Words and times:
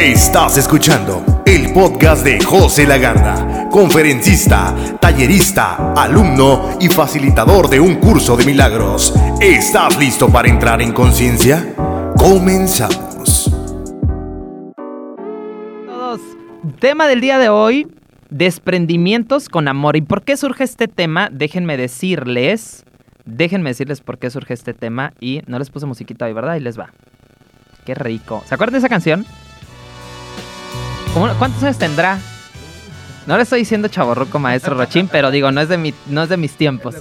Estás 0.00 0.56
escuchando 0.56 1.42
el 1.44 1.74
podcast 1.74 2.24
de 2.24 2.42
José 2.42 2.86
Lagarda, 2.86 3.68
conferencista, 3.68 4.74
tallerista, 4.98 5.92
alumno 5.92 6.78
y 6.80 6.88
facilitador 6.88 7.68
de 7.68 7.80
un 7.80 7.96
curso 7.96 8.34
de 8.34 8.46
milagros. 8.46 9.12
¿Estás 9.42 9.98
listo 9.98 10.30
para 10.30 10.48
entrar 10.48 10.80
en 10.80 10.92
conciencia? 10.92 11.74
Comenzamos. 12.16 13.54
Todos. 15.86 16.20
Tema 16.78 17.06
del 17.06 17.20
día 17.20 17.36
de 17.36 17.50
hoy, 17.50 17.86
desprendimientos 18.30 19.50
con 19.50 19.68
amor. 19.68 19.96
¿Y 19.96 20.00
por 20.00 20.22
qué 20.22 20.38
surge 20.38 20.64
este 20.64 20.88
tema? 20.88 21.28
Déjenme 21.30 21.76
decirles, 21.76 22.86
déjenme 23.26 23.68
decirles 23.68 24.00
por 24.00 24.16
qué 24.16 24.30
surge 24.30 24.54
este 24.54 24.72
tema 24.72 25.12
y 25.20 25.42
no 25.46 25.58
les 25.58 25.68
puse 25.68 25.84
musiquita 25.84 26.24
hoy, 26.24 26.32
¿verdad? 26.32 26.54
Y 26.54 26.60
les 26.60 26.80
va. 26.80 26.90
Qué 27.84 27.94
rico. 27.94 28.42
¿Se 28.46 28.54
acuerdan 28.54 28.72
de 28.72 28.78
esa 28.78 28.88
canción? 28.88 29.26
¿Cómo- 31.14 31.28
¿Cuántos 31.38 31.62
años 31.62 31.78
tendrá? 31.78 32.18
No 33.26 33.36
le 33.36 33.42
estoy 33.42 33.60
diciendo 33.60 33.88
chaborruco 33.88 34.38
maestro 34.38 34.76
Rochín, 34.76 35.08
pero 35.10 35.30
digo, 35.30 35.50
no 35.52 35.60
es 35.60 35.68
de, 35.68 35.76
mi, 35.76 35.92
no 36.06 36.22
es 36.22 36.28
de 36.28 36.36
mis 36.36 36.52
tiempos. 36.52 36.94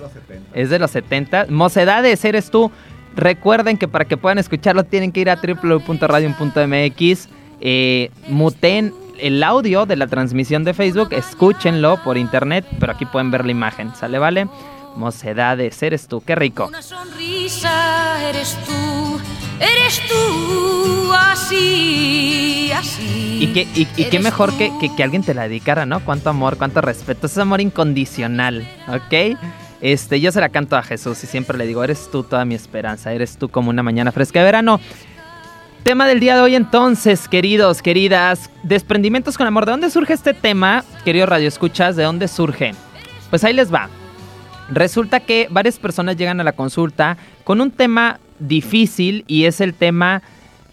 Es 0.54 0.70
de 0.70 0.78
los 0.80 0.92
70. 0.92 1.46
Mocedades, 1.50 2.24
eres 2.26 2.52
tú. 2.52 2.72
Recuerden 3.16 3.78
que 3.78 3.88
para 3.88 4.06
que 4.06 4.18
puedan 4.18 4.38
escucharlo 4.38 4.84
tienen 4.84 5.12
que 5.12 5.22
ir 5.22 5.30
a 5.30 5.38
www.radium.mx. 5.38 7.30
Eh, 7.62 8.12
muten 8.28 8.94
el 9.20 9.44
audio 9.44 9.86
de 9.86 9.96
la 9.96 10.08
transmisión 10.08 10.64
de 10.64 10.74
Facebook, 10.74 11.10
escúchenlo 11.12 12.02
por 12.04 12.18
internet, 12.18 12.66
pero 12.80 12.94
aquí 12.94 13.06
pueden 13.06 13.32
ver 13.32 13.44
la 13.46 13.52
imagen, 13.52 13.94
¿sale? 13.96 14.18
¿Vale? 14.20 14.48
Mocedades, 14.96 15.82
eres 15.84 16.08
tú, 16.08 16.22
qué 16.26 16.36
rico. 16.36 16.68
Una 16.68 16.82
sonrisa 16.82 18.30
eres 18.30 18.58
tú, 18.66 19.20
eres 19.60 20.02
tú, 20.08 21.12
así, 21.14 22.72
así. 22.74 23.40
Y, 23.42 23.54
que, 23.54 23.62
y, 23.76 23.88
y 23.96 24.06
qué 24.06 24.20
mejor 24.20 24.54
que, 24.58 24.72
que, 24.80 24.94
que 24.96 25.04
alguien 25.04 25.24
te 25.24 25.34
la 25.34 25.44
dedicara, 25.44 25.86
¿no? 25.86 26.00
Cuánto 26.02 26.30
amor, 26.30 26.58
cuánto 26.58 26.82
respeto. 26.82 27.28
Es 27.28 27.38
amor 27.38 27.62
incondicional, 27.62 28.68
¿ok? 28.88 29.38
Este, 29.82 30.20
yo 30.20 30.32
se 30.32 30.42
la 30.42 30.50
canto 30.50 30.76
a 30.76 30.84
Jesús 30.84 31.24
y 31.24 31.28
siempre 31.28 31.58
le 31.58 31.66
digo, 31.66 31.84
eres 31.84 32.10
tú 32.12 32.24
toda 32.24 32.44
mi 32.44 32.56
esperanza, 32.56 33.14
eres 33.14 33.38
tú 33.38 33.50
como 33.50 33.70
una 33.70 33.84
mañana 33.84 34.12
fresca 34.12 34.40
de 34.40 34.46
verano. 34.46 34.80
Tema 35.84 36.06
del 36.06 36.20
día 36.20 36.36
de 36.36 36.42
hoy 36.42 36.56
entonces, 36.56 37.30
queridos, 37.30 37.82
queridas, 37.82 38.50
desprendimientos 38.64 39.38
con 39.38 39.48
amor. 39.48 39.66
¿De 39.66 39.72
dónde 39.72 39.90
surge 39.90 40.14
este 40.14 40.34
tema, 40.34 40.84
queridos 41.06 41.30
radioescuchas? 41.30 41.96
¿De 41.96 42.04
dónde 42.04 42.28
surge? 42.28 42.74
Pues 43.30 43.44
ahí 43.46 43.54
les 43.54 43.74
va. 43.74 43.90
Resulta 44.70 45.22
que 45.22 45.48
varias 45.50 45.80
personas 45.80 46.18
llegan 46.18 46.42
a 46.42 46.44
la 46.44 46.52
consulta 46.52 47.18
con 47.46 47.62
un 47.62 47.72
tema 47.72 48.20
difícil 48.40 49.24
y 49.28 49.46
es 49.46 49.62
el 49.62 49.74
tema 49.74 50.22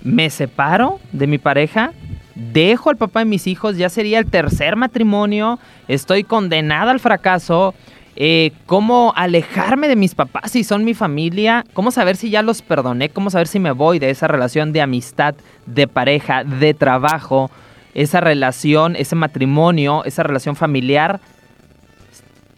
¿me 0.02 0.30
separo 0.30 1.00
de 1.12 1.26
mi 1.26 1.38
pareja? 1.38 1.92
¿Dejo 2.34 2.90
al 2.90 2.96
papá 2.96 3.20
de 3.20 3.24
mis 3.24 3.46
hijos? 3.46 3.76
¿Ya 3.76 3.88
sería 3.88 4.18
el 4.18 4.26
tercer 4.26 4.76
matrimonio? 4.76 5.58
¿Estoy 5.88 6.22
condenada 6.22 6.90
al 6.90 7.00
fracaso? 7.00 7.74
Eh, 8.14 8.52
¿Cómo 8.66 9.12
alejarme 9.16 9.88
de 9.88 9.96
mis 9.96 10.14
papás 10.14 10.52
si 10.52 10.64
son 10.64 10.84
mi 10.84 10.94
familia? 10.94 11.64
¿Cómo 11.72 11.90
saber 11.90 12.16
si 12.16 12.30
ya 12.30 12.42
los 12.42 12.62
perdoné? 12.62 13.08
¿Cómo 13.08 13.30
saber 13.30 13.46
si 13.46 13.58
me 13.58 13.72
voy 13.72 13.98
de 13.98 14.10
esa 14.10 14.28
relación 14.28 14.72
de 14.72 14.80
amistad, 14.80 15.34
de 15.66 15.86
pareja, 15.86 16.44
de 16.44 16.72
trabajo? 16.74 17.50
Esa 17.94 18.20
relación, 18.20 18.96
ese 18.96 19.16
matrimonio, 19.16 20.04
esa 20.04 20.22
relación 20.22 20.56
familiar 20.56 21.20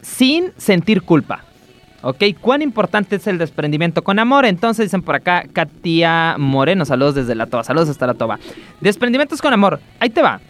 sin 0.03 0.53
sentir 0.56 1.03
culpa. 1.03 1.45
¿Ok? 2.02 2.22
¿Cuán 2.41 2.62
importante 2.62 3.16
es 3.16 3.27
el 3.27 3.38
desprendimiento 3.38 4.04
con 4.04 4.18
amor? 4.18 4.46
Entonces 4.46 4.86
dicen 4.86 5.02
por 5.02 5.16
acá, 5.16 5.44
Katia 5.52 6.36
Moreno, 6.38 6.84
saludos 6.84 7.16
desde 7.16 7.34
la 7.34 7.46
Toba, 7.46 7.64
saludos 7.64 7.88
hasta 7.88 8.06
la 8.06 8.14
Toba. 8.14 8.38
Desprendimientos 8.81 9.42
con 9.42 9.53
amor, 9.53 9.81
ahí 9.98 10.10
te 10.10 10.22
va. 10.22 10.41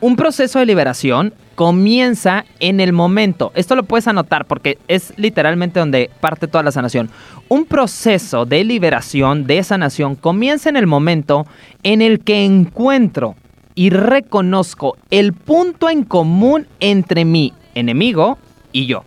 Un 0.00 0.16
proceso 0.16 0.58
de 0.58 0.66
liberación 0.66 1.32
comienza 1.54 2.44
en 2.60 2.80
el 2.80 2.92
momento. 2.92 3.52
Esto 3.54 3.76
lo 3.76 3.84
puedes 3.84 4.06
anotar 4.08 4.44
porque 4.44 4.78
es 4.88 5.14
literalmente 5.16 5.80
donde 5.80 6.10
parte 6.20 6.48
toda 6.48 6.62
la 6.62 6.72
sanación. 6.72 7.10
Un 7.48 7.64
proceso 7.64 8.44
de 8.44 8.62
liberación, 8.64 9.46
de 9.46 9.62
sanación, 9.62 10.16
comienza 10.16 10.68
en 10.68 10.76
el 10.76 10.86
momento 10.86 11.46
en 11.82 12.02
el 12.02 12.20
que 12.20 12.44
encuentro 12.44 13.36
y 13.74 13.90
reconozco 13.90 14.96
el 15.10 15.32
punto 15.32 15.88
en 15.88 16.04
común 16.04 16.66
entre 16.80 17.24
mi 17.24 17.54
enemigo 17.74 18.36
y 18.72 18.86
yo. 18.86 19.04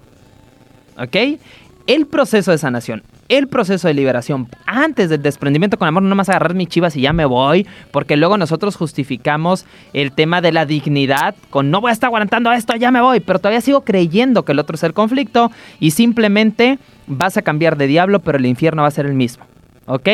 ¿Ok? 0.99 1.39
El 1.87 2.05
proceso 2.05 2.51
de 2.51 2.59
sanación, 2.59 3.01
el 3.29 3.47
proceso 3.47 3.87
de 3.87 3.95
liberación, 3.95 4.47
antes 4.67 5.09
del 5.09 5.23
desprendimiento 5.23 5.79
con 5.79 5.87
amor, 5.87 6.03
no 6.03 6.13
más 6.13 6.29
agarrar 6.29 6.53
mis 6.53 6.67
chivas 6.67 6.95
y 6.95 7.01
ya 7.01 7.13
me 7.13 7.25
voy, 7.25 7.65
porque 7.89 8.15
luego 8.15 8.37
nosotros 8.37 8.75
justificamos 8.75 9.65
el 9.93 10.11
tema 10.11 10.39
de 10.41 10.51
la 10.51 10.67
dignidad 10.67 11.33
con 11.49 11.71
no 11.71 11.81
voy 11.81 11.89
a 11.89 11.93
estar 11.93 12.09
aguantando 12.09 12.51
esto, 12.51 12.75
ya 12.75 12.91
me 12.91 13.01
voy, 13.01 13.21
pero 13.21 13.39
todavía 13.39 13.61
sigo 13.61 13.81
creyendo 13.81 14.45
que 14.45 14.51
el 14.51 14.59
otro 14.59 14.75
es 14.75 14.83
el 14.83 14.93
conflicto 14.93 15.51
y 15.79 15.91
simplemente 15.91 16.77
vas 17.07 17.37
a 17.37 17.41
cambiar 17.41 17.75
de 17.75 17.87
diablo, 17.87 18.19
pero 18.19 18.37
el 18.37 18.45
infierno 18.45 18.83
va 18.83 18.87
a 18.87 18.91
ser 18.91 19.07
el 19.07 19.13
mismo. 19.13 19.45
¿Ok? 19.87 20.09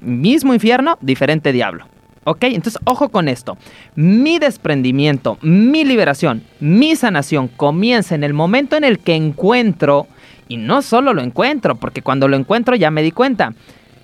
Mismo 0.00 0.54
infierno, 0.54 0.98
diferente 1.00 1.52
diablo. 1.52 1.91
¿Ok? 2.24 2.44
Entonces, 2.44 2.80
ojo 2.84 3.08
con 3.08 3.28
esto. 3.28 3.56
Mi 3.96 4.38
desprendimiento, 4.38 5.38
mi 5.42 5.84
liberación, 5.84 6.44
mi 6.60 6.94
sanación 6.94 7.48
comienza 7.48 8.14
en 8.14 8.22
el 8.22 8.32
momento 8.32 8.76
en 8.76 8.84
el 8.84 8.98
que 9.00 9.14
encuentro, 9.14 10.06
y 10.48 10.56
no 10.56 10.82
solo 10.82 11.14
lo 11.14 11.22
encuentro, 11.22 11.76
porque 11.76 12.02
cuando 12.02 12.28
lo 12.28 12.36
encuentro 12.36 12.76
ya 12.76 12.90
me 12.90 13.02
di 13.02 13.10
cuenta, 13.10 13.54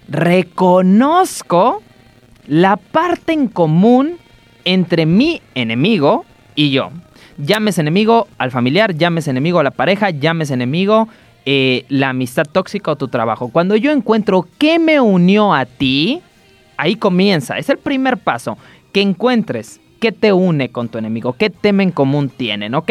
reconozco 0.08 1.82
la 2.46 2.76
parte 2.76 3.34
en 3.34 3.48
común 3.48 4.16
entre 4.64 5.06
mi 5.06 5.40
enemigo 5.54 6.24
y 6.54 6.70
yo. 6.70 6.90
Llámese 7.36 7.82
enemigo 7.82 8.26
al 8.38 8.50
familiar, 8.50 8.94
llámese 8.94 9.30
enemigo 9.30 9.60
a 9.60 9.62
la 9.62 9.70
pareja, 9.70 10.10
llámese 10.10 10.54
enemigo 10.54 11.08
eh, 11.46 11.84
la 11.88 12.10
amistad 12.10 12.46
tóxica 12.50 12.90
o 12.90 12.96
tu 12.96 13.08
trabajo. 13.08 13.48
Cuando 13.48 13.76
yo 13.76 13.92
encuentro 13.92 14.46
qué 14.58 14.78
me 14.78 15.00
unió 15.00 15.54
a 15.54 15.66
ti, 15.66 16.20
ahí 16.78 16.96
comienza. 16.96 17.58
Es 17.58 17.68
el 17.68 17.76
primer 17.76 18.16
paso. 18.16 18.56
Que 18.92 19.02
encuentres 19.02 19.80
qué 20.00 20.12
te 20.12 20.32
une 20.32 20.70
con 20.70 20.88
tu 20.88 20.98
enemigo, 20.98 21.34
qué 21.34 21.50
tema 21.50 21.82
en 21.82 21.90
común 21.90 22.30
tienen, 22.30 22.74
¿ok? 22.74 22.90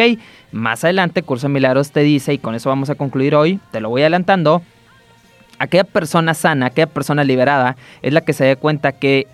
Más 0.52 0.84
adelante, 0.84 1.22
Curso 1.22 1.48
Milagros 1.48 1.90
te 1.90 2.00
dice, 2.00 2.34
y 2.34 2.38
con 2.38 2.54
eso 2.54 2.68
vamos 2.68 2.90
a 2.90 2.94
concluir 2.94 3.34
hoy, 3.34 3.60
te 3.72 3.80
lo 3.80 3.88
voy 3.88 4.02
adelantando, 4.02 4.62
aquella 5.58 5.84
persona 5.84 6.34
sana, 6.34 6.66
aquella 6.66 6.86
persona 6.86 7.24
liberada, 7.24 7.76
es 8.02 8.12
la 8.12 8.20
que 8.20 8.32
se 8.32 8.44
dé 8.44 8.56
cuenta 8.56 8.92
que 8.92 9.26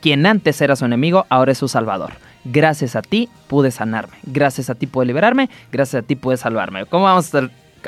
quien 0.00 0.24
antes 0.24 0.60
era 0.60 0.76
su 0.76 0.84
enemigo, 0.84 1.26
ahora 1.28 1.52
es 1.52 1.58
su 1.58 1.68
salvador. 1.68 2.12
Gracias 2.44 2.96
a 2.96 3.02
ti 3.02 3.28
pude 3.48 3.70
sanarme, 3.70 4.16
gracias 4.22 4.70
a 4.70 4.74
ti 4.74 4.86
pude 4.86 5.06
liberarme, 5.06 5.50
gracias 5.70 6.02
a 6.02 6.06
ti 6.06 6.16
pude 6.16 6.38
salvarme. 6.38 6.86
¿Cómo 6.86 7.04
vamos 7.04 7.30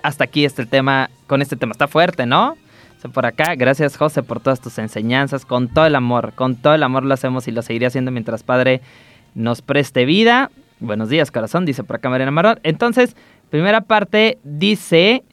hasta 0.03 0.25
aquí 0.25 0.45
este 0.45 0.67
tema, 0.67 1.09
con 1.27 1.41
este 1.41 1.57
tema? 1.57 1.73
Está 1.73 1.89
fuerte, 1.89 2.27
¿no? 2.27 2.57
Por 3.11 3.27
acá, 3.27 3.55
gracias 3.57 3.97
José 3.97 4.23
por 4.23 4.41
todas 4.41 4.61
tus 4.61 4.79
enseñanzas, 4.79 5.45
con 5.45 5.69
todo 5.69 5.87
el 5.87 5.95
amor, 5.95 6.33
con 6.35 6.55
todo 6.57 6.75
el 6.75 6.83
amor 6.83 7.05
lo 7.05 7.15
hacemos 7.15 7.49
y 7.49 7.51
lo 7.51 7.63
seguiré 7.63 7.87
haciendo 7.87 8.11
mientras 8.11 8.43
Padre 8.43 8.81
nos 9.35 9.63
preste 9.63 10.05
vida. 10.05 10.51
Buenos 10.79 11.09
días, 11.09 11.31
corazón, 11.31 11.65
dice 11.65 11.83
por 11.85 11.97
acá 11.97 12.11
Mariana 12.11 12.31
Marón. 12.31 12.61
Entonces, 12.63 13.17
primera 13.51 13.81
parte 13.83 14.39
dice 14.45 15.25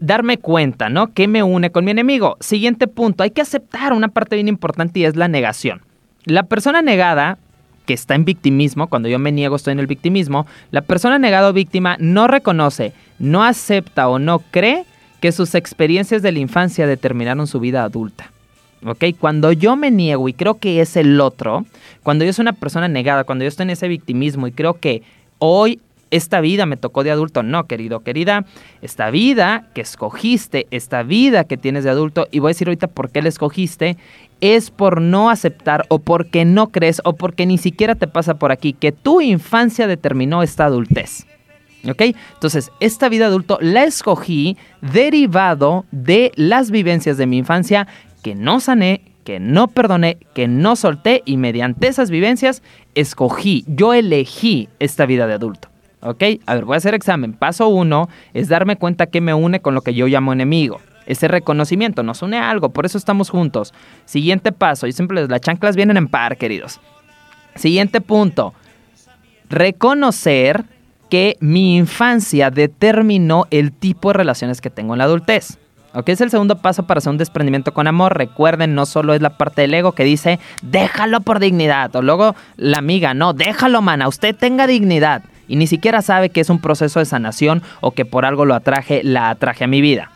darme 0.00 0.38
cuenta, 0.38 0.88
¿no? 0.90 1.12
¿Qué 1.12 1.28
me 1.28 1.42
une 1.42 1.70
con 1.70 1.84
mi 1.84 1.90
enemigo? 1.90 2.36
Siguiente 2.40 2.88
punto, 2.88 3.22
hay 3.22 3.30
que 3.30 3.40
aceptar 3.40 3.92
una 3.92 4.08
parte 4.08 4.36
bien 4.36 4.48
importante 4.48 5.00
y 5.00 5.04
es 5.04 5.16
la 5.16 5.28
negación. 5.28 5.82
La 6.24 6.42
persona 6.42 6.82
negada, 6.82 7.38
que 7.86 7.94
está 7.94 8.14
en 8.14 8.24
victimismo, 8.24 8.88
cuando 8.88 9.08
yo 9.08 9.18
me 9.18 9.32
niego 9.32 9.56
estoy 9.56 9.72
en 9.72 9.80
el 9.80 9.86
victimismo, 9.86 10.46
la 10.70 10.82
persona 10.82 11.18
negada 11.18 11.48
o 11.48 11.52
víctima 11.52 11.96
no 11.98 12.28
reconoce, 12.28 12.92
no 13.18 13.44
acepta 13.44 14.08
o 14.08 14.18
no 14.18 14.40
cree 14.50 14.84
que 15.20 15.32
sus 15.32 15.54
experiencias 15.54 16.22
de 16.22 16.32
la 16.32 16.38
infancia 16.38 16.86
determinaron 16.86 17.46
su 17.46 17.60
vida 17.60 17.82
adulta. 17.82 18.30
¿Ok? 18.84 19.04
Cuando 19.18 19.50
yo 19.52 19.76
me 19.76 19.90
niego 19.90 20.28
y 20.28 20.32
creo 20.32 20.54
que 20.54 20.80
es 20.80 20.96
el 20.96 21.20
otro, 21.20 21.66
cuando 22.02 22.24
yo 22.24 22.32
soy 22.32 22.44
una 22.44 22.52
persona 22.52 22.86
negada, 22.86 23.24
cuando 23.24 23.44
yo 23.44 23.48
estoy 23.48 23.64
en 23.64 23.70
ese 23.70 23.88
victimismo 23.88 24.46
y 24.46 24.52
creo 24.52 24.74
que 24.74 25.02
hoy 25.38 25.80
esta 26.10 26.40
vida 26.40 26.64
me 26.64 26.76
tocó 26.76 27.04
de 27.04 27.10
adulto, 27.10 27.42
no, 27.42 27.66
querido, 27.66 28.00
querida, 28.00 28.46
esta 28.80 29.10
vida 29.10 29.66
que 29.74 29.80
escogiste, 29.80 30.66
esta 30.70 31.02
vida 31.02 31.44
que 31.44 31.56
tienes 31.56 31.84
de 31.84 31.90
adulto, 31.90 32.28
y 32.30 32.38
voy 32.38 32.50
a 32.50 32.54
decir 32.54 32.68
ahorita 32.68 32.86
por 32.86 33.10
qué 33.10 33.20
la 33.20 33.28
escogiste, 33.28 33.96
es 34.40 34.70
por 34.70 35.00
no 35.00 35.30
aceptar 35.30 35.84
o 35.88 35.98
porque 35.98 36.44
no 36.44 36.68
crees 36.68 37.00
o 37.04 37.14
porque 37.14 37.44
ni 37.44 37.58
siquiera 37.58 37.94
te 37.94 38.06
pasa 38.06 38.34
por 38.34 38.52
aquí 38.52 38.72
que 38.72 38.92
tu 38.92 39.20
infancia 39.20 39.86
determinó 39.86 40.42
esta 40.42 40.66
adultez. 40.66 41.26
¿Ok? 41.88 42.02
Entonces, 42.34 42.72
esta 42.80 43.08
vida 43.08 43.26
adulto 43.26 43.58
la 43.60 43.84
escogí 43.84 44.56
derivado 44.80 45.84
de 45.90 46.32
las 46.34 46.70
vivencias 46.70 47.16
de 47.16 47.26
mi 47.26 47.38
infancia 47.38 47.86
que 48.22 48.34
no 48.34 48.60
sané, 48.60 49.02
que 49.24 49.40
no 49.40 49.68
perdoné, 49.68 50.18
que 50.34 50.48
no 50.48 50.74
solté 50.74 51.22
y 51.24 51.36
mediante 51.36 51.86
esas 51.86 52.10
vivencias 52.10 52.62
escogí, 52.94 53.64
yo 53.68 53.94
elegí 53.94 54.68
esta 54.78 55.06
vida 55.06 55.26
de 55.26 55.34
adulto. 55.34 55.68
¿Ok? 56.00 56.22
A 56.46 56.54
ver, 56.54 56.64
voy 56.64 56.74
a 56.74 56.78
hacer 56.78 56.94
examen. 56.94 57.32
Paso 57.32 57.68
uno 57.68 58.08
es 58.32 58.48
darme 58.48 58.76
cuenta 58.76 59.06
que 59.06 59.20
me 59.20 59.34
une 59.34 59.60
con 59.60 59.74
lo 59.74 59.82
que 59.82 59.94
yo 59.94 60.06
llamo 60.06 60.32
enemigo. 60.32 60.80
Ese 61.06 61.26
reconocimiento 61.26 62.02
nos 62.02 62.22
une 62.22 62.38
a 62.38 62.50
algo, 62.50 62.68
por 62.70 62.86
eso 62.86 62.98
estamos 62.98 63.30
juntos. 63.30 63.72
Siguiente 64.04 64.52
paso, 64.52 64.86
y 64.86 64.92
siempre 64.92 65.26
las 65.26 65.40
chanclas 65.40 65.74
vienen 65.74 65.96
en 65.96 66.08
par, 66.08 66.36
queridos. 66.36 66.80
Siguiente 67.54 68.00
punto. 68.00 68.54
Reconocer 69.48 70.64
que 71.08 71.36
mi 71.40 71.76
infancia 71.76 72.50
determinó 72.50 73.46
el 73.50 73.72
tipo 73.72 74.08
de 74.08 74.14
relaciones 74.14 74.60
que 74.60 74.70
tengo 74.70 74.94
en 74.94 74.98
la 74.98 75.04
adultez. 75.04 75.58
¿Ok? 75.94 76.10
Es 76.10 76.20
el 76.20 76.30
segundo 76.30 76.58
paso 76.58 76.84
para 76.84 76.98
hacer 76.98 77.10
un 77.10 77.18
desprendimiento 77.18 77.72
con 77.72 77.86
amor. 77.86 78.16
Recuerden, 78.16 78.74
no 78.74 78.86
solo 78.86 79.14
es 79.14 79.22
la 79.22 79.36
parte 79.36 79.62
del 79.62 79.74
ego 79.74 79.92
que 79.92 80.04
dice, 80.04 80.38
déjalo 80.62 81.20
por 81.20 81.40
dignidad. 81.40 81.94
O 81.96 82.02
luego 82.02 82.36
la 82.56 82.78
amiga, 82.78 83.14
no, 83.14 83.32
déjalo, 83.32 83.80
mana, 83.80 84.06
usted 84.06 84.36
tenga 84.36 84.66
dignidad. 84.66 85.22
Y 85.48 85.56
ni 85.56 85.66
siquiera 85.66 86.02
sabe 86.02 86.28
que 86.28 86.40
es 86.40 86.50
un 86.50 86.60
proceso 86.60 86.98
de 86.98 87.06
sanación 87.06 87.62
o 87.80 87.92
que 87.92 88.04
por 88.04 88.26
algo 88.26 88.44
lo 88.44 88.54
atraje, 88.54 89.02
la 89.02 89.30
atraje 89.30 89.64
a 89.64 89.68
mi 89.68 89.80
vida. 89.80 90.10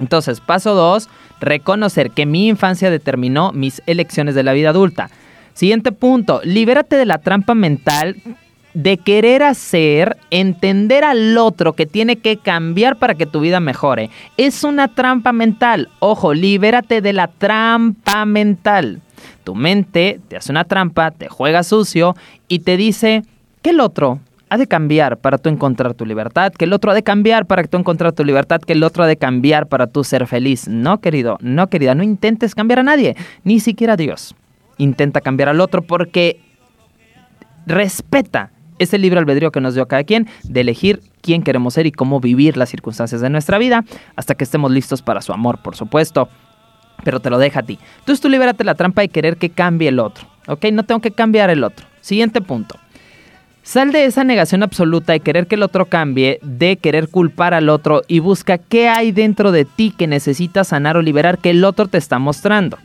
Entonces, 0.00 0.40
paso 0.40 0.74
dos, 0.74 1.08
reconocer 1.40 2.10
que 2.10 2.26
mi 2.26 2.48
infancia 2.48 2.90
determinó 2.90 3.52
mis 3.52 3.82
elecciones 3.86 4.34
de 4.34 4.42
la 4.42 4.52
vida 4.52 4.70
adulta. 4.70 5.10
Siguiente 5.54 5.92
punto, 5.92 6.40
libérate 6.44 6.96
de 6.96 7.06
la 7.06 7.18
trampa 7.18 7.54
mental 7.54 8.16
de 8.78 8.96
querer 8.96 9.42
hacer 9.42 10.16
entender 10.30 11.02
al 11.02 11.36
otro 11.36 11.72
que 11.72 11.84
tiene 11.84 12.14
que 12.14 12.36
cambiar 12.36 12.96
para 12.96 13.16
que 13.16 13.26
tu 13.26 13.40
vida 13.40 13.58
mejore. 13.58 14.08
Es 14.36 14.62
una 14.62 14.86
trampa 14.86 15.32
mental. 15.32 15.88
Ojo, 15.98 16.32
libérate 16.32 17.00
de 17.00 17.12
la 17.12 17.26
trampa 17.26 18.24
mental. 18.24 19.00
Tu 19.42 19.56
mente 19.56 20.20
te 20.28 20.36
hace 20.36 20.52
una 20.52 20.62
trampa, 20.62 21.10
te 21.10 21.28
juega 21.28 21.64
sucio 21.64 22.14
y 22.46 22.60
te 22.60 22.76
dice 22.76 23.24
que 23.62 23.70
el 23.70 23.80
otro 23.80 24.20
ha 24.48 24.56
de 24.56 24.68
cambiar 24.68 25.16
para 25.16 25.38
tú 25.38 25.48
encontrar 25.48 25.94
tu 25.94 26.06
libertad, 26.06 26.52
que 26.52 26.64
el 26.64 26.72
otro 26.72 26.92
ha 26.92 26.94
de 26.94 27.02
cambiar 27.02 27.46
para 27.46 27.64
tú 27.64 27.78
encontrar 27.78 28.12
tu 28.12 28.24
libertad, 28.24 28.60
que 28.60 28.74
el 28.74 28.84
otro 28.84 29.02
ha 29.02 29.08
de 29.08 29.16
cambiar 29.16 29.66
para 29.66 29.88
tú 29.88 30.04
ser 30.04 30.28
feliz. 30.28 30.68
No, 30.68 31.00
querido, 31.00 31.36
no, 31.40 31.66
querida, 31.66 31.96
no 31.96 32.04
intentes 32.04 32.54
cambiar 32.54 32.78
a 32.78 32.84
nadie, 32.84 33.16
ni 33.42 33.58
siquiera 33.58 33.94
a 33.94 33.96
Dios. 33.96 34.36
Intenta 34.76 35.20
cambiar 35.20 35.48
al 35.48 35.60
otro 35.60 35.82
porque 35.82 36.40
respeta 37.66 38.52
ese 38.78 38.98
libre 38.98 39.18
albedrío 39.18 39.50
que 39.52 39.60
nos 39.60 39.74
dio 39.74 39.86
cada 39.86 40.04
quien 40.04 40.28
de 40.44 40.60
elegir 40.60 41.00
quién 41.20 41.42
queremos 41.42 41.74
ser 41.74 41.86
y 41.86 41.92
cómo 41.92 42.20
vivir 42.20 42.56
las 42.56 42.68
circunstancias 42.68 43.20
de 43.20 43.30
nuestra 43.30 43.58
vida 43.58 43.84
hasta 44.16 44.34
que 44.34 44.44
estemos 44.44 44.70
listos 44.70 45.02
para 45.02 45.22
su 45.22 45.32
amor, 45.32 45.58
por 45.62 45.76
supuesto. 45.76 46.28
Pero 47.04 47.20
te 47.20 47.30
lo 47.30 47.38
deja 47.38 47.60
a 47.60 47.62
ti. 47.62 47.78
Entonces 48.00 48.20
tú 48.20 48.28
libérate 48.28 48.64
la 48.64 48.74
trampa 48.74 49.02
de 49.02 49.08
querer 49.08 49.36
que 49.36 49.50
cambie 49.50 49.88
el 49.88 50.00
otro. 50.00 50.26
¿Ok? 50.48 50.66
No 50.72 50.84
tengo 50.84 51.00
que 51.00 51.12
cambiar 51.12 51.50
el 51.50 51.62
otro. 51.62 51.86
Siguiente 52.00 52.40
punto. 52.40 52.76
Sal 53.62 53.92
de 53.92 54.06
esa 54.06 54.24
negación 54.24 54.62
absoluta 54.62 55.12
de 55.12 55.20
querer 55.20 55.46
que 55.46 55.56
el 55.56 55.62
otro 55.62 55.84
cambie, 55.84 56.38
de 56.42 56.78
querer 56.78 57.08
culpar 57.08 57.52
al 57.52 57.68
otro 57.68 58.02
y 58.08 58.20
busca 58.20 58.56
qué 58.56 58.88
hay 58.88 59.12
dentro 59.12 59.52
de 59.52 59.66
ti 59.66 59.92
que 59.96 60.06
necesitas 60.06 60.68
sanar 60.68 60.96
o 60.96 61.02
liberar 61.02 61.36
que 61.36 61.50
el 61.50 61.62
otro 61.64 61.86
te 61.86 61.98
está 61.98 62.18
mostrando. 62.18 62.78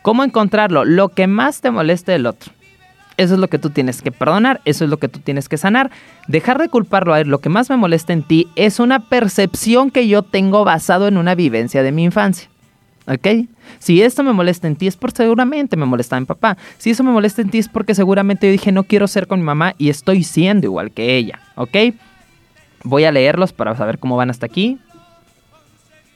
¿Cómo 0.00 0.24
encontrarlo? 0.24 0.86
Lo 0.86 1.10
que 1.10 1.26
más 1.26 1.60
te 1.60 1.70
moleste 1.70 2.12
del 2.12 2.24
otro. 2.24 2.50
Eso 3.16 3.34
es 3.34 3.40
lo 3.40 3.48
que 3.48 3.58
tú 3.58 3.70
tienes 3.70 4.02
que 4.02 4.12
perdonar, 4.12 4.60
eso 4.64 4.84
es 4.84 4.90
lo 4.90 4.98
que 4.98 5.08
tú 5.08 5.20
tienes 5.20 5.48
que 5.48 5.56
sanar. 5.56 5.90
Dejar 6.28 6.58
de 6.58 6.68
culparlo 6.68 7.14
a 7.14 7.20
él, 7.20 7.28
lo 7.28 7.40
que 7.40 7.48
más 7.48 7.70
me 7.70 7.76
molesta 7.76 8.12
en 8.12 8.22
ti 8.22 8.48
es 8.56 8.78
una 8.78 9.08
percepción 9.08 9.90
que 9.90 10.06
yo 10.06 10.22
tengo 10.22 10.64
basado 10.64 11.08
en 11.08 11.16
una 11.16 11.34
vivencia 11.34 11.82
de 11.82 11.92
mi 11.92 12.04
infancia. 12.04 12.50
¿Ok? 13.08 13.48
Si 13.78 14.02
esto 14.02 14.22
me 14.24 14.32
molesta 14.32 14.66
en 14.66 14.76
ti 14.76 14.88
es 14.88 14.96
porque 14.96 15.18
seguramente 15.18 15.76
me 15.76 15.86
molesta 15.86 16.18
mi 16.18 16.26
papá. 16.26 16.58
Si 16.76 16.90
eso 16.90 17.04
me 17.04 17.12
molesta 17.12 17.40
en 17.40 17.50
ti 17.50 17.58
es 17.58 17.68
porque 17.68 17.94
seguramente 17.94 18.46
yo 18.46 18.52
dije 18.52 18.72
no 18.72 18.82
quiero 18.84 19.06
ser 19.06 19.28
con 19.28 19.38
mi 19.38 19.46
mamá 19.46 19.74
y 19.78 19.90
estoy 19.90 20.24
siendo 20.24 20.66
igual 20.66 20.90
que 20.90 21.16
ella. 21.16 21.40
¿Ok? 21.54 21.76
Voy 22.82 23.04
a 23.04 23.12
leerlos 23.12 23.52
para 23.52 23.76
saber 23.76 23.98
cómo 23.98 24.16
van 24.16 24.30
hasta 24.30 24.46
aquí. 24.46 24.78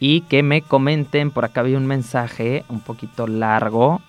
Y 0.01 0.23
que 0.23 0.43
me 0.43 0.63
comenten. 0.63 1.31
Por 1.31 1.45
acá 1.45 1.61
había 1.61 1.79
un 1.79 1.87
mensaje 1.87 2.65
un 2.69 2.81
poquito 2.81 3.27
largo. 3.27 4.01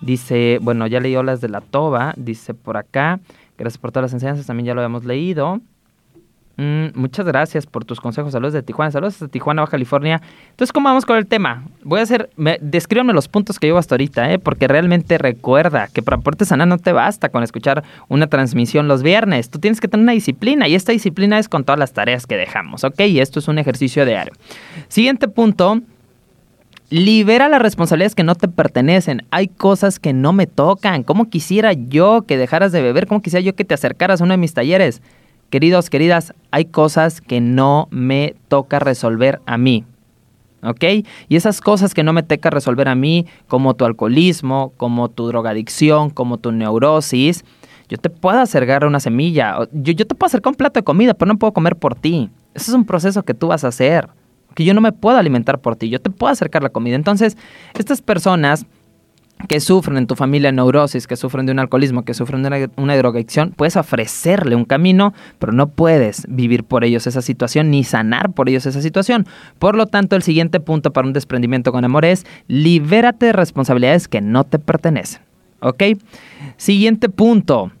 Dice, 0.00 0.58
bueno, 0.60 0.86
ya 0.86 1.00
leí 1.00 1.14
las 1.22 1.40
de 1.40 1.48
la 1.48 1.60
toba, 1.60 2.12
dice 2.16 2.54
por 2.54 2.76
acá, 2.76 3.20
gracias 3.56 3.78
por 3.78 3.92
todas 3.92 4.10
las 4.10 4.12
enseñanzas, 4.12 4.46
también 4.46 4.66
ya 4.66 4.74
lo 4.74 4.80
habíamos 4.80 5.04
leído. 5.04 5.60
Mm, 6.58 6.86
muchas 6.94 7.26
gracias 7.26 7.66
por 7.66 7.84
tus 7.84 8.00
consejos. 8.00 8.32
Saludos 8.32 8.54
de 8.54 8.62
Tijuana. 8.62 8.90
Saludos 8.90 9.20
de 9.20 9.28
Tijuana, 9.28 9.62
Baja 9.62 9.72
California. 9.72 10.22
Entonces, 10.50 10.72
¿cómo 10.72 10.88
vamos 10.88 11.04
con 11.04 11.18
el 11.18 11.26
tema? 11.26 11.64
Voy 11.82 12.00
a 12.00 12.02
hacer. 12.02 12.30
Me, 12.36 12.58
los 13.12 13.28
puntos 13.28 13.58
que 13.58 13.66
llevo 13.66 13.78
hasta 13.78 13.94
ahorita, 13.94 14.32
¿eh? 14.32 14.38
Porque 14.38 14.66
realmente 14.66 15.18
recuerda 15.18 15.88
que 15.88 16.02
para 16.02 16.18
poderte 16.18 16.46
sanar 16.46 16.66
no 16.66 16.78
te 16.78 16.92
basta 16.92 17.28
con 17.28 17.42
escuchar 17.42 17.84
una 18.08 18.26
transmisión 18.26 18.88
los 18.88 19.02
viernes. 19.02 19.50
Tú 19.50 19.58
tienes 19.58 19.80
que 19.80 19.88
tener 19.88 20.02
una 20.02 20.12
disciplina 20.12 20.66
y 20.66 20.74
esta 20.74 20.92
disciplina 20.92 21.38
es 21.38 21.48
con 21.48 21.64
todas 21.64 21.78
las 21.78 21.92
tareas 21.92 22.26
que 22.26 22.36
dejamos, 22.36 22.84
¿ok? 22.84 23.00
Y 23.00 23.20
esto 23.20 23.38
es 23.38 23.48
un 23.48 23.58
ejercicio 23.58 24.06
diario. 24.06 24.32
Siguiente 24.88 25.28
punto 25.28 25.82
Libera 26.88 27.48
las 27.48 27.60
responsabilidades 27.60 28.14
que 28.14 28.22
no 28.22 28.36
te 28.36 28.46
pertenecen. 28.46 29.26
Hay 29.30 29.48
cosas 29.48 29.98
que 29.98 30.12
no 30.12 30.32
me 30.32 30.46
tocan. 30.46 31.02
¿Cómo 31.02 31.28
quisiera 31.28 31.72
yo 31.72 32.22
que 32.22 32.36
dejaras 32.36 32.70
de 32.70 32.80
beber? 32.80 33.08
¿Cómo 33.08 33.22
quisiera 33.22 33.44
yo 33.44 33.56
que 33.56 33.64
te 33.64 33.74
acercaras 33.74 34.20
a 34.20 34.24
uno 34.24 34.34
de 34.34 34.38
mis 34.38 34.54
talleres? 34.54 35.02
Queridos, 35.50 35.90
queridas, 35.90 36.32
hay 36.52 36.66
cosas 36.66 37.20
que 37.20 37.40
no 37.40 37.88
me 37.90 38.36
toca 38.46 38.78
resolver 38.78 39.40
a 39.46 39.58
mí. 39.58 39.84
¿Ok? 40.62 40.84
Y 41.28 41.36
esas 41.36 41.60
cosas 41.60 41.92
que 41.92 42.04
no 42.04 42.12
me 42.12 42.22
toca 42.22 42.50
resolver 42.50 42.88
a 42.88 42.94
mí, 42.94 43.26
como 43.48 43.74
tu 43.74 43.84
alcoholismo, 43.84 44.72
como 44.76 45.08
tu 45.08 45.26
drogadicción, 45.26 46.10
como 46.10 46.38
tu 46.38 46.52
neurosis, 46.52 47.44
yo 47.88 47.98
te 47.98 48.10
puedo 48.10 48.38
acercar 48.38 48.84
una 48.84 49.00
semilla. 49.00 49.58
Yo, 49.72 49.92
yo 49.92 50.06
te 50.06 50.14
puedo 50.14 50.28
acercar 50.28 50.52
un 50.52 50.56
plato 50.56 50.78
de 50.78 50.84
comida, 50.84 51.14
pero 51.14 51.32
no 51.32 51.38
puedo 51.38 51.52
comer 51.52 51.74
por 51.74 51.96
ti. 51.96 52.30
Ese 52.54 52.70
es 52.70 52.74
un 52.76 52.84
proceso 52.84 53.24
que 53.24 53.34
tú 53.34 53.48
vas 53.48 53.64
a 53.64 53.68
hacer 53.68 54.08
que 54.56 54.64
yo 54.64 54.72
no 54.72 54.80
me 54.80 54.90
puedo 54.90 55.18
alimentar 55.18 55.60
por 55.60 55.76
ti, 55.76 55.90
yo 55.90 56.00
te 56.00 56.08
puedo 56.08 56.32
acercar 56.32 56.62
la 56.62 56.70
comida. 56.70 56.96
Entonces, 56.96 57.36
estas 57.74 58.00
personas 58.00 58.64
que 59.48 59.60
sufren 59.60 59.98
en 59.98 60.06
tu 60.06 60.16
familia 60.16 60.50
neurosis, 60.50 61.06
que 61.06 61.14
sufren 61.14 61.44
de 61.44 61.52
un 61.52 61.58
alcoholismo, 61.58 62.06
que 62.06 62.14
sufren 62.14 62.42
de 62.42 62.70
una, 62.76 62.96
drogadicción, 62.96 63.52
puedes 63.54 63.76
ofrecerle 63.76 64.56
un 64.56 64.64
camino, 64.64 65.12
pero 65.38 65.52
no 65.52 65.68
puedes 65.68 66.24
vivir 66.30 66.64
por 66.64 66.84
ellos 66.84 67.06
esa 67.06 67.20
situación 67.20 67.70
ni 67.70 67.84
sanar 67.84 68.32
por 68.32 68.48
ellos 68.48 68.64
esa 68.64 68.80
situación. 68.80 69.26
Por 69.58 69.76
lo 69.76 69.84
tanto, 69.86 70.16
el 70.16 70.22
siguiente 70.22 70.58
punto 70.58 70.90
para 70.94 71.06
un 71.06 71.12
desprendimiento 71.12 71.70
con 71.70 71.84
amor 71.84 72.06
es 72.06 72.24
libérate 72.48 73.26
de 73.26 73.32
responsabilidades 73.34 74.08
que 74.08 74.22
no 74.22 74.44
te 74.44 74.58
pertenecen. 74.58 75.20
¿Ok? 75.60 75.82
Siguiente 76.56 77.10
punto. 77.10 77.72